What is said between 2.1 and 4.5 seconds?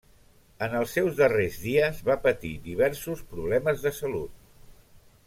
patir diversos problemes de salut.